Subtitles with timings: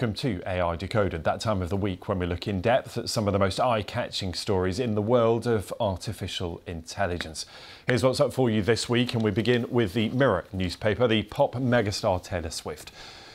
[0.00, 3.08] Welcome to AI Decoded, that time of the week when we look in depth at
[3.08, 7.46] some of the most eye catching stories in the world of artificial intelligence.
[7.86, 11.06] Here's what's up for you this week, and we begin with the Mirror newspaper.
[11.06, 12.90] The pop megastar Taylor Swift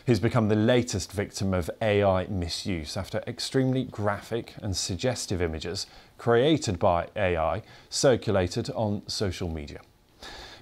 [0.05, 5.87] has become the latest victim of AI misuse after extremely graphic and suggestive images
[6.17, 9.79] created by AI circulated on social media.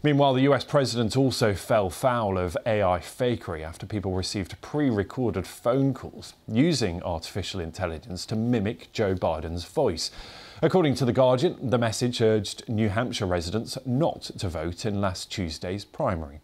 [0.04, 5.48] Meanwhile, the US president also fell foul of AI fakery after people received pre recorded
[5.48, 10.12] phone calls using artificial intelligence to mimic Joe Biden's voice.
[10.62, 15.32] According to The Guardian, the message urged New Hampshire residents not to vote in last
[15.32, 16.42] Tuesday's primary.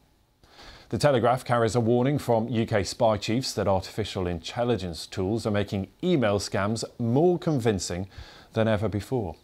[0.90, 5.90] The Telegraph carries a warning from UK spy chiefs that artificial intelligence tools are making
[6.04, 8.08] email scams more convincing
[8.54, 9.36] than ever before.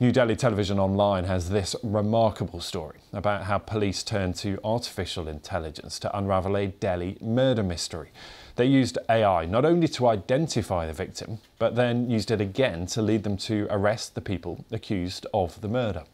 [0.00, 5.98] New Delhi Television Online has this remarkable story about how police turned to artificial intelligence
[5.98, 8.10] to unravel a Delhi murder mystery.
[8.54, 13.02] They used AI not only to identify the victim, but then used it again to
[13.02, 16.04] lead them to arrest the people accused of the murder.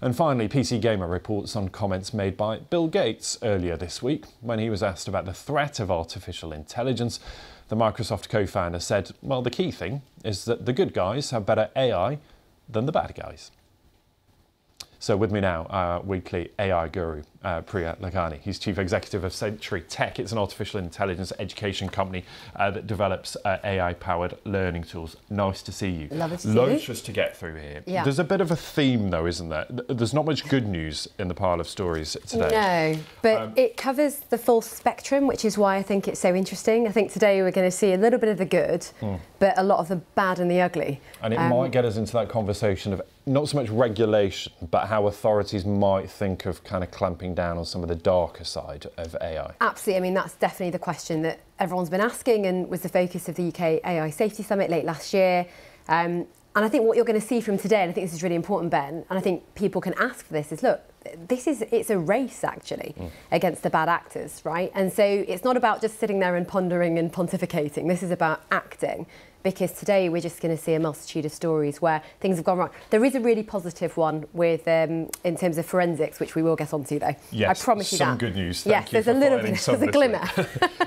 [0.00, 4.58] And finally, PC Gamer reports on comments made by Bill Gates earlier this week when
[4.58, 7.20] he was asked about the threat of artificial intelligence.
[7.68, 11.46] The Microsoft co founder said, Well, the key thing is that the good guys have
[11.46, 12.18] better AI
[12.68, 13.50] than the bad guys.
[14.98, 18.40] So with me now, our weekly AI guru, uh, Priya Lakhani.
[18.40, 20.18] He's chief executive of Century Tech.
[20.18, 22.24] It's an artificial intelligence education company
[22.56, 25.16] uh, that develops uh, AI-powered learning tools.
[25.30, 26.08] Nice to see you.
[26.10, 27.82] Love it to Loads see us to get through here.
[27.86, 28.02] Yeah.
[28.02, 29.66] There's a bit of a theme, though, isn't there?
[29.70, 32.94] There's not much good news in the pile of stories today.
[32.96, 36.34] No, but Um, it covers the full spectrum, which is why I think it's so
[36.34, 36.88] interesting.
[36.88, 39.14] I think today we're going to see a little bit of the good, Hmm.
[39.38, 41.00] but a lot of the bad and the ugly.
[41.22, 44.86] And it Um, might get us into that conversation of not so much regulation, but
[44.86, 48.86] how authorities might think of kind of clamping down on some of the darker side
[48.96, 49.54] of AI.
[49.60, 49.98] Absolutely.
[49.98, 53.36] I mean, that's definitely the question that everyone's been asking and was the focus of
[53.36, 55.46] the UK AI Safety Summit late last year.
[55.88, 56.26] Um,
[56.56, 58.22] and I think what you're going to see from today, and I think this is
[58.22, 60.80] really important, Ben, and I think people can ask for this, is look,
[61.28, 62.94] this is it's a race actually
[63.30, 64.72] against the bad actors, right?
[64.74, 67.86] And so it's not about just sitting there and pondering and pontificating.
[67.88, 69.06] This is about acting.
[69.46, 72.58] Because today we're just going to see a multitude of stories where things have gone
[72.58, 72.70] wrong.
[72.90, 76.56] There is a really positive one with um, in terms of forensics, which we will
[76.56, 77.14] get onto though.
[77.30, 78.18] Yes, I promise you some that.
[78.18, 78.64] good news.
[78.64, 80.20] Thank yes, there's a little bit, some there's a glimmer.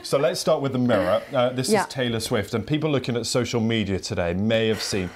[0.03, 1.21] so let's start with the mirror.
[1.31, 1.83] Uh, this Yeah.
[1.83, 5.09] is Taylor Swift, and people looking at social media today may have seen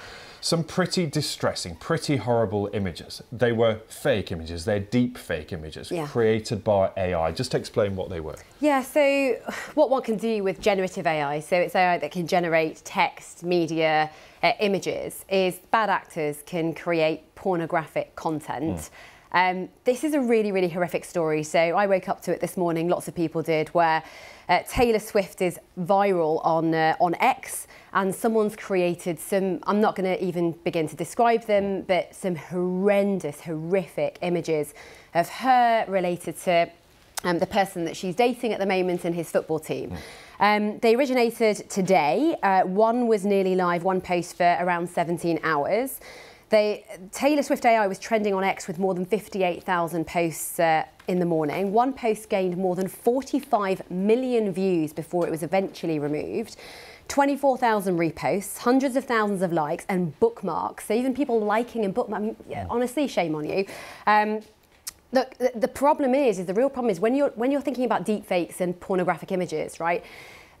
[0.44, 3.22] some pretty distressing, pretty horrible images.
[3.32, 6.06] They were fake images, they're deep fake images Yeah.
[6.06, 7.32] created by AI.
[7.32, 8.36] Just explain what they were.
[8.60, 9.36] Yeah, so
[9.72, 14.10] what one can do with generative AI, so it's AI that can generate text, media,
[14.42, 18.90] uh, images, is bad actors can create pornographic content.
[19.34, 21.42] Um, this is a really, really horrific story.
[21.42, 24.00] So I woke up to it this morning, lots of people did, where
[24.48, 29.96] uh, Taylor Swift is viral on, uh, on X and someone's created some, I'm not
[29.96, 34.72] going to even begin to describe them, but some horrendous, horrific images
[35.14, 36.70] of her related to
[37.24, 39.96] um, the person that she's dating at the moment and his football team.
[40.38, 42.36] Um, they originated today.
[42.40, 45.98] Uh, one was nearly live, one post for around 17 hours.
[46.54, 51.18] They, Taylor Swift AI was trending on X with more than 58,000 posts uh, in
[51.18, 51.72] the morning.
[51.72, 56.54] One post gained more than 45 million views before it was eventually removed.
[57.08, 60.86] 24,000 reposts, hundreds of thousands of likes, and bookmarks.
[60.86, 63.66] So even people liking and bookmarking, mean, yeah, honestly, shame on you.
[64.06, 64.40] Um,
[65.10, 67.84] Look, the, the problem is, is the real problem is when you're when you're thinking
[67.84, 70.02] about deepfakes and pornographic images, right?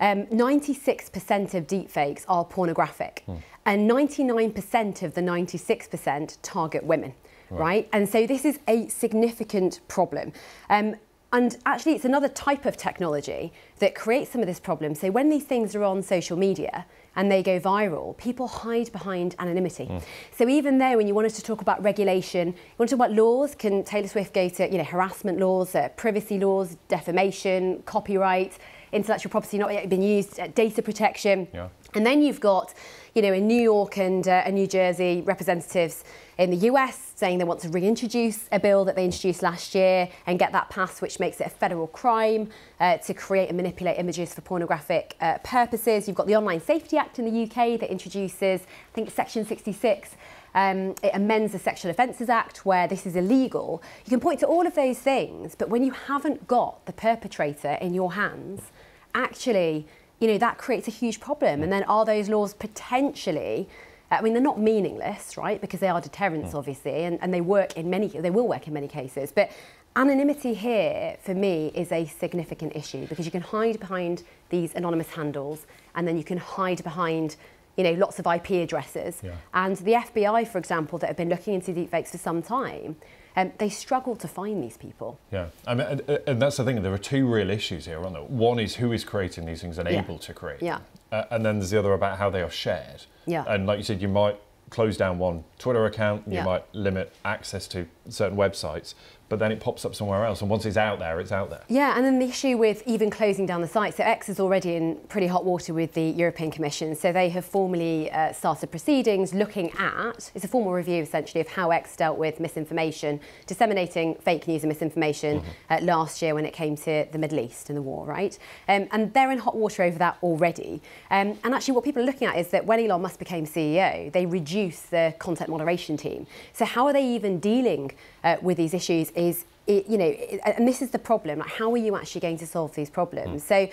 [0.00, 3.24] Um, 96% of deepfakes are pornographic,
[3.66, 7.14] and 99% of the 96% target women,
[7.50, 7.88] right.
[7.92, 10.32] And so this is a significant problem.
[10.70, 10.96] Um,
[11.34, 14.94] and actually, it's another type of technology that creates some of this problem.
[14.94, 19.34] So when these things are on social media and they go viral, people hide behind
[19.40, 19.90] anonymity.
[20.30, 23.16] So even there, when you wanted to talk about regulation, you want to talk about
[23.16, 28.56] laws, can Taylor Swift go to you know harassment laws, uh, privacy laws, defamation, copyright,
[28.94, 31.48] intellectual property not yet been used, uh, data protection.
[31.52, 31.68] Yeah.
[31.94, 32.74] And then you've got,
[33.14, 36.04] you know, in New York and, uh, and New Jersey representatives
[36.38, 40.08] in the US saying they want to reintroduce a bill that they introduced last year
[40.26, 42.48] and get that passed, which makes it a federal crime
[42.80, 46.08] uh, to create and manipulate images for pornographic uh, purposes.
[46.08, 50.16] You've got the Online Safety Act in the UK that introduces, I think, Section 66.
[50.54, 53.82] Um, it amends the Sexual Offences Act where this is illegal.
[54.04, 57.72] You can point to all of those things, but when you haven't got the perpetrator
[57.80, 58.70] in your hands,
[59.14, 59.86] actually,
[60.20, 61.62] you know, that creates a huge problem.
[61.62, 63.68] And then are those laws potentially,
[64.10, 65.60] I mean, they're not meaningless, right?
[65.60, 66.58] Because they are deterrents, mm.
[66.58, 69.32] obviously, and, and they work in many, they will work in many cases.
[69.32, 69.50] But
[69.96, 75.10] anonymity here for me is a significant issue because you can hide behind these anonymous
[75.10, 77.36] handles and then you can hide behind
[77.76, 79.32] you know lots of IP addresses Yeah.
[79.52, 82.96] and the FBI for example that have been looking into deepfakes for some time
[83.36, 86.80] um, they struggle to find these people Yeah, I mean, and, and that's the thing.
[86.82, 88.22] There are two real issues here, aren't there?
[88.22, 89.98] One is who is creating these things and Yeah.
[90.04, 90.62] able to create.
[90.62, 90.78] Yeah.
[91.10, 93.06] Uh, and then there's the other about how they are shared.
[93.26, 93.42] Yeah.
[93.48, 94.38] And like you said, you might
[94.70, 96.44] close down one Twitter account, you Yeah.
[96.44, 98.94] might limit access to certain websites,
[99.34, 100.42] but then it pops up somewhere else.
[100.42, 101.64] And once it's out there, it's out there.
[101.66, 103.96] Yeah, and then the issue with even closing down the site.
[103.96, 106.94] So X is already in pretty hot water with the European Commission.
[106.94, 111.48] So they have formally uh, started proceedings looking at, it's a formal review essentially of
[111.48, 116.52] how X dealt with misinformation, disseminating fake news and misinformation uh, last year when it
[116.52, 118.38] came to the Middle East and the war, right?
[118.68, 120.80] Um, and they're in hot water over that already.
[121.10, 124.12] Um, and actually what people are looking at is that when Elon Musk became CEO,
[124.12, 126.28] they reduced the content moderation team.
[126.52, 127.90] So how are they even dealing
[128.22, 130.10] uh, with these issues is it, you know,
[130.44, 131.38] and this is the problem.
[131.38, 133.44] Like, how are you actually going to solve these problems?
[133.44, 133.68] So.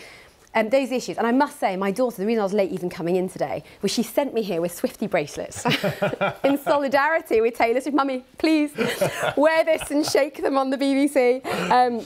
[0.53, 2.89] Um, those issues, and I must say, my daughter, the reason I was late even
[2.89, 5.65] coming in today was she sent me here with Swifty bracelets
[6.43, 7.95] in solidarity with Taylor Swift.
[7.95, 8.73] Mummy, please
[9.37, 11.45] wear this and shake them on the BBC.
[11.71, 12.05] Um,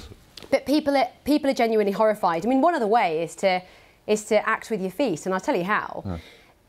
[0.51, 2.45] but people are, people are genuinely horrified.
[2.45, 3.63] I mean, one other way is to,
[4.05, 6.03] is to act with your feet, and I'll tell you how.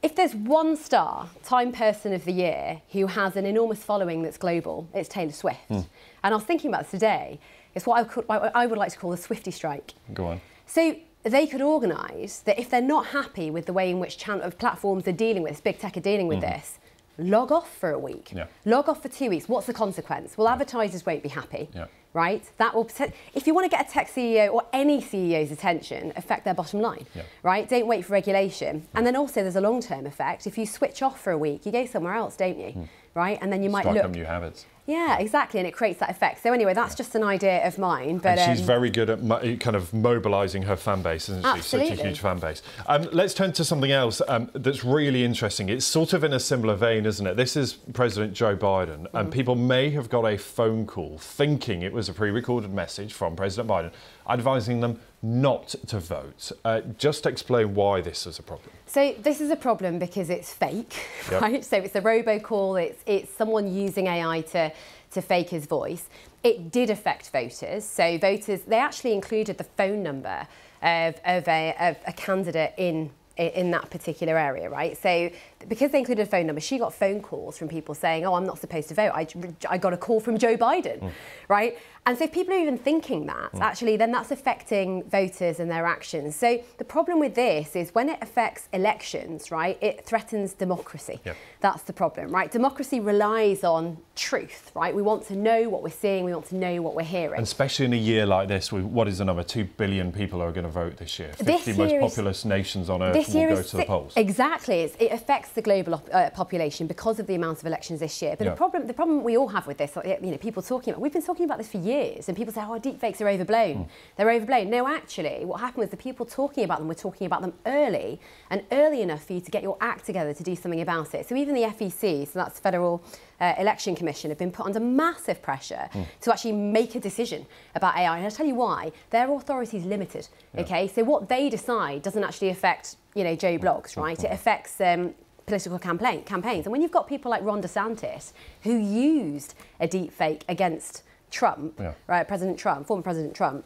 [0.07, 4.39] If there's one star, Time Person of the Year, who has an enormous following that's
[4.39, 5.67] global, it's Taylor Swift.
[5.67, 5.81] Hmm.
[6.23, 7.41] And I was thinking about this today.
[7.75, 9.95] It's what I, could, I I would like to call the Swifty strike.
[10.15, 10.41] Go on.
[10.65, 10.95] So
[11.25, 15.09] they could organise that if they're not happy with the way in which of platforms
[15.09, 16.53] are dealing with this, big tech are dealing with hmm.
[16.53, 16.79] this,
[17.19, 18.31] log off for a week.
[18.33, 18.47] Yeah.
[18.65, 19.49] Log off for two weeks.
[19.49, 20.39] What's the consequence?
[20.39, 21.69] Well, advertisers won't be happy.
[21.75, 21.87] Yeah.
[22.17, 22.51] Right?
[22.57, 22.89] That will
[23.35, 26.81] if you want to get a tech CEO or any CEO's attention, affect their bottom
[26.81, 27.05] line.
[27.15, 27.25] Yeah.
[27.43, 27.69] Right?
[27.69, 28.89] Don't wait for regulation.
[28.95, 30.47] And then also there's a long-term effect.
[30.47, 32.89] If you switch off for a week, you go somewhere else, don't you?
[33.15, 33.39] Right?
[33.43, 34.65] And then you might look up new habits.
[34.87, 36.43] Yeah, exactly, and it creates that effect.
[36.45, 38.19] So anyway, that's just an idea of mine.
[38.19, 39.19] But and she's um, very good at
[39.61, 41.43] kind of mobilising her fan base, isn't she?
[41.43, 41.97] Such a Absolutely.
[41.97, 42.63] huge fan base.
[42.87, 45.69] Um, let's turn to something else um, that's really interesting.
[45.69, 47.37] It's sort of in a similar vein, isn't it?
[47.37, 51.93] This is President Joe Biden, and people may have got a phone call thinking it
[51.93, 53.93] was a pre recorded message from President Biden
[54.29, 56.53] advising them not to vote.
[56.65, 58.71] Uh, just explain why this is a problem.
[58.87, 60.95] So this is a problem because it's fake,
[61.31, 61.41] Yep.
[61.41, 61.65] right?
[61.65, 62.83] So it's a robocall.
[62.83, 64.73] It's it's someone using AI to
[65.13, 66.09] to fake his voice.
[66.43, 67.85] It did affect voters.
[67.85, 70.47] So voters they actually included the phone number
[70.83, 74.97] of of a, of a candidate in in that particular area, right?
[74.97, 75.31] So
[75.69, 78.47] because they included a phone number, she got phone calls from people saying, "Oh, I'm
[78.47, 79.13] not supposed to vote.
[79.15, 79.27] I,
[79.69, 81.13] I got a call from Joe Biden," mm.
[81.49, 81.79] right?
[82.07, 83.61] And so if people are even thinking that, mm.
[83.61, 86.37] actually, then that's affecting voters and their actions.
[86.37, 89.77] So the problem with this is when it affects elections, right?
[89.81, 91.21] It threatens democracy.
[91.25, 91.35] Yeah.
[91.61, 92.49] That's the problem, right?
[92.49, 94.95] Democracy relies on truth, right?
[94.95, 96.25] We want to know what we're seeing.
[96.25, 97.39] We want to know what we're hearing.
[97.39, 99.43] And especially in a year like this, what is the number?
[99.43, 101.33] Two billion people are going to vote this year.
[101.33, 103.85] 50 This most year is- populous nations on earth this year go is to the
[103.85, 104.13] polls.
[104.17, 108.21] Exactly, it's, it affects the global uh, population because of the amount of elections this
[108.23, 108.35] year.
[108.37, 108.51] But Yeah.
[108.51, 111.13] the problem, the problem we all have with this, you know, people talking about, we've
[111.13, 113.77] been talking about this for years, and people say, "Oh, deepfakes are overblown.
[113.77, 113.89] Mm.
[114.17, 117.43] They're overblown." No, actually, what happened was the people talking about them were talking about
[117.43, 118.21] them early
[118.51, 121.29] and early enough for you to get your act together to do something about it.
[121.29, 123.03] So even the FEC, so that's Federal
[123.41, 126.07] uh, Election Commission, have been put under massive pressure Mm.
[126.23, 128.17] to actually make a decision about AI.
[128.17, 128.93] And I'll tell you why.
[129.11, 130.29] Their authority is limited.
[130.57, 134.23] Okay, so what they decide doesn't actually affect, you know, Joe Bloggs, right?
[134.23, 134.81] It affects.
[134.81, 135.15] Um,
[135.47, 136.67] political campaign, campaigns.
[136.67, 138.33] And when you've got people like Ron DeSantis
[138.65, 141.93] who used a deep fake against Trump, Yeah.
[142.09, 143.65] right, President Trump, former President Trump,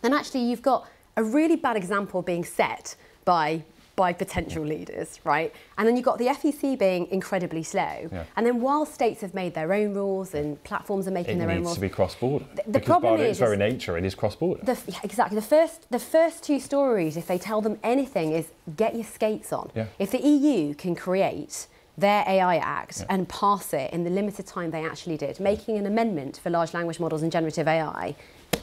[0.00, 0.88] then actually you've got
[1.18, 3.64] a really bad example being set by
[4.00, 5.52] by potential leaders, right?
[5.76, 8.08] And then you've got the FEC being incredibly slow.
[8.10, 8.24] Yeah.
[8.34, 11.50] And then while states have made their own rules and platforms are making It their
[11.50, 12.46] own rules, it needs to be cross-border.
[12.56, 14.62] the because problem by its is- very nature, it is cross-border.
[14.64, 15.34] the, yeah, exactly.
[15.36, 19.52] The first, the first two stories, if they tell them anything, is get your skates
[19.52, 19.70] on.
[19.74, 19.84] Yeah.
[19.98, 21.66] If the EU can create
[21.98, 23.06] their AI Act Yeah.
[23.10, 26.72] and pass it in the limited time they actually did, making an amendment for large
[26.72, 28.16] language models and generative AI,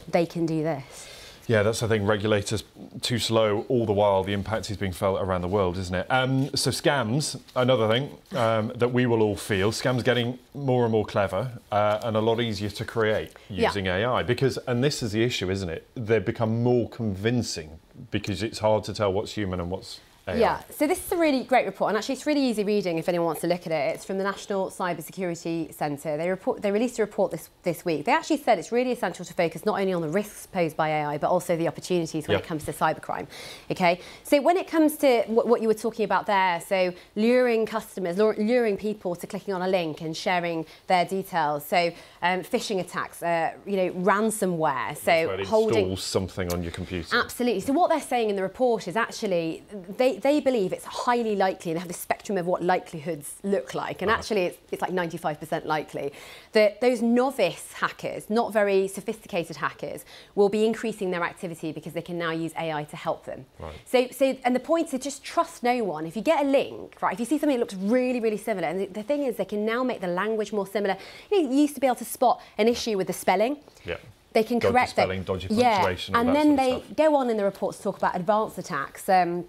[0.10, 1.08] they can do this.
[1.48, 2.06] Yeah, that's the thing.
[2.06, 2.64] Regulators
[3.02, 3.66] too slow.
[3.70, 6.06] All the while, the impact is being felt around the world, isn't it?
[6.10, 9.72] Um, so scams, another thing um, that we will all feel.
[9.72, 13.68] Scams getting more and more clever uh, and a lot easier to create Yeah.
[13.68, 15.88] using AI because, and this is the issue, isn't it?
[15.96, 17.80] They become more convincing
[18.12, 20.36] because it's hard to tell what's human and what's AI?
[20.36, 23.08] Yeah, so this is a really great report, and actually it's really easy reading if
[23.08, 23.96] anyone wants to look at it.
[23.96, 26.18] It's from the National Cybersecurity Centre.
[26.18, 28.06] They report they released a report this this week.
[28.06, 30.90] They actually said it's really essential to focus not only on the risks posed by
[30.90, 32.44] AI, but also the opportunities when Yep.
[32.44, 33.28] it comes to cybercrime.
[33.72, 37.66] Okay, so when it comes to what, what you were talking about there, so luring
[37.66, 41.66] customers, luring people to clicking on a link and sharing their details.
[41.66, 41.92] So
[42.22, 44.96] um, phishing attacks, uh, you know, ransomware.
[44.98, 47.16] So That's where it holding something on your computer.
[47.16, 47.62] Absolutely.
[47.62, 49.64] So what they're saying in the report is actually
[49.98, 54.02] they, they believe it's highly likely, they have the spectrum of what likelihoods look like,
[54.02, 56.12] and actually it's, it's like 95% likely
[56.54, 60.06] that those novice hackers, not very sophisticated hackers,
[60.36, 63.46] will be increasing their activity because they can now use AI to help them.
[63.60, 63.74] Right.
[63.86, 66.06] So, so and the point is just trust no one.
[66.06, 68.68] If you get a link, right, if you see something that looks really, really similar,
[68.68, 70.98] and the, the thing is they can now make the language more similar.
[71.32, 73.98] You, know, you used to be able to spot an issue with the spelling Yeah.
[74.34, 75.26] they can Dodgy correct spelling, it.
[75.26, 76.96] dodgy punctuation, and then they stuff.
[76.96, 79.08] go on in the reports to talk about advanced attacks.
[79.10, 79.46] Um,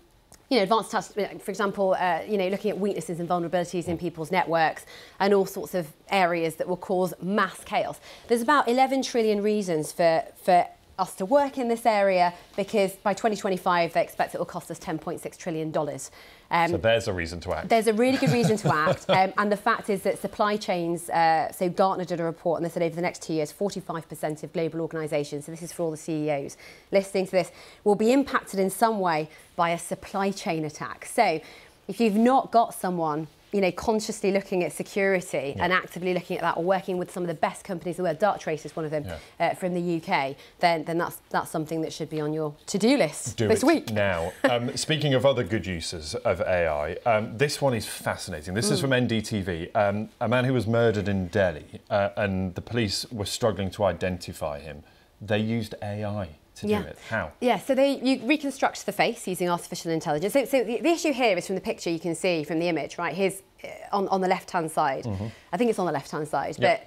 [0.49, 3.99] you know, advanced attacks, for example, uh, you know, looking at weaknesses and vulnerabilities in
[3.99, 4.87] people's networks
[5.21, 8.01] and all sorts of areas that will cause mass chaos.
[8.29, 10.67] There's about 11 trillion reasons for for
[10.99, 14.79] us to work in this area because by 2025 they expect it will cost us
[14.79, 16.11] 10.6 trillion dollars.
[16.51, 17.69] Um, So there's a reason to act.
[17.69, 21.09] there's a really good reason to act, um, and the fact is that supply chains.
[21.11, 24.43] Uh, so Gartner did a report, and they said over the next two years, 45%
[24.43, 25.45] of global organisations.
[25.47, 26.57] So this is for all the CEOs
[26.91, 27.53] listening to this,
[27.85, 31.05] will be impacted in some way by a supply chain attack.
[31.05, 31.41] So
[31.87, 33.29] if you've not got someone.
[33.53, 37.23] You know, consciously looking at security and actively looking at that, or working with some
[37.23, 38.21] of the best companies in the world.
[38.21, 39.51] Darktrace is one of them Yeah.
[39.53, 40.37] uh, from the UK.
[40.61, 43.91] Then, then that's that's something that should be on your to-do list do this week.
[43.91, 44.33] now.
[44.51, 48.55] Um, speaking of other good uses of AI, um, this one is fascinating.
[48.55, 48.73] This Mm.
[48.73, 49.71] is from NDTV.
[49.75, 53.85] Um, a man who was murdered in Delhi, uh, and the police were struggling to
[53.85, 54.83] identify him.
[55.21, 56.29] They used AI
[56.61, 56.83] to Yeah.
[56.83, 56.99] do it.
[57.11, 57.33] How?
[57.41, 60.33] Yeah, so they you reconstruct the face using artificial intelligence.
[60.33, 62.69] So, so the, the issue here is from the picture you can see from the
[62.69, 63.15] image, right?
[63.15, 65.07] Here's uh, on, on the left hand side.
[65.53, 66.63] I think it's on the left hand side, Mm-hmm.
[66.63, 66.87] But.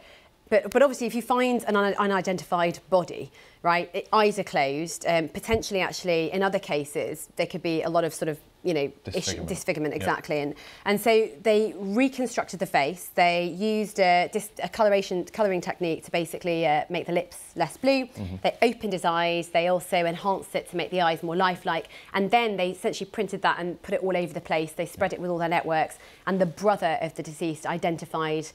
[0.51, 3.31] But, but obviously, if you find an un- unidentified body,
[3.63, 5.05] right, it, eyes are closed.
[5.07, 8.75] Um, potentially, actually, in other cases, there could be a lot of sort of you
[8.75, 9.49] know Disfigurement.
[9.49, 10.39] disfigurement exactly.
[10.41, 10.53] And
[10.85, 13.09] and so they reconstructed the face.
[13.15, 17.77] They used a, dis- a coloration coloring technique to basically uh, make the lips less
[17.77, 18.05] blue.
[18.07, 18.35] Mm-hmm.
[18.43, 19.49] They opened his eyes.
[19.49, 21.87] They also enhanced it to make the eyes more lifelike.
[22.13, 24.73] And then they essentially printed that and put it all over the place.
[24.73, 25.97] They spread it with all their networks.
[26.27, 28.47] And the brother of the deceased identified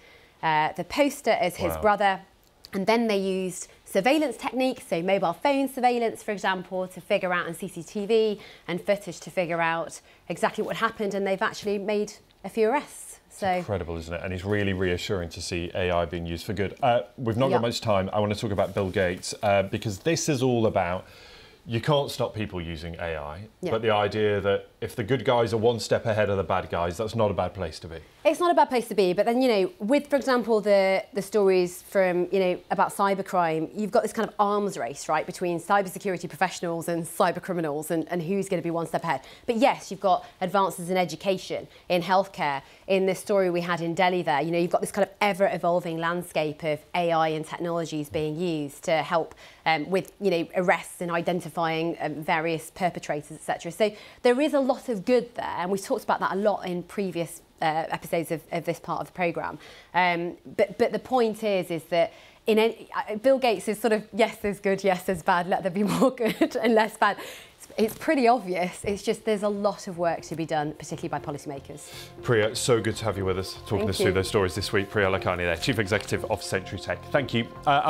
[0.43, 1.81] uh, the poster as his Wow.
[1.81, 2.21] brother.
[2.73, 7.47] And then they used surveillance techniques, so mobile phone surveillance, for example, to figure out,
[7.47, 8.38] and CCTV
[8.69, 11.14] and footage to figure out exactly what happened.
[11.14, 12.12] And they've actually made
[12.45, 13.21] a few arrests.
[13.31, 14.21] So Incredible, isn't it?
[14.25, 16.75] And it's really reassuring to see AI being used for good.
[16.83, 17.57] Uh, we've not Yeah.
[17.57, 18.11] got much time.
[18.12, 21.07] I want to talk about Bill Gates uh, because this is all about
[21.66, 23.73] you can't stop people using AI, Yeah.
[23.73, 26.68] but the idea that if the good guys are one step ahead of the bad
[26.68, 27.97] guys, that's not a bad place to be.
[28.25, 31.04] It's not a bad place to be, but then you know, with for example the
[31.14, 35.25] the stories from you know about cybercrime, you've got this kind of arms race, right,
[35.25, 39.23] between cybersecurity professionals and cyber criminals, and, and who's going to be one step ahead.
[39.47, 42.62] But yes, you've got advances in education, in healthcare.
[42.88, 45.14] In this story we had in Delhi, there, you know, you've got this kind of
[45.21, 49.35] ever evolving landscape of AI and technologies being used to help
[49.66, 53.71] um, with you know arrests and identifying um, various perpetrators, etc.
[53.73, 56.67] So there is a lot of good there, and we've talked about that a lot
[56.67, 59.59] in previous uh, episodes of, of this part of the program.
[59.95, 62.13] Um, but but the point is is that
[62.47, 65.49] in any, uh, Bill Gates is sort of yes, there's good, yes, there's bad.
[65.49, 67.19] Let there be more good and less bad.
[67.19, 68.85] It's, it's pretty obvious.
[68.85, 71.91] It's just there's a lot of work to be done, particularly by policymakers.
[72.23, 74.73] Priya, so good to have you with us, talking Thank us through those stories this
[74.73, 74.91] week.
[74.91, 77.05] Priya Lakhani there, Chief Executive of Century Tech.
[77.07, 77.49] Thank you.
[77.67, 77.81] Uh,